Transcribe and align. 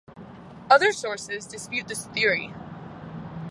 Other 0.67 0.93
sources 0.93 1.45
dispute 1.45 1.87
this 1.87 2.07
theory. 2.07 2.51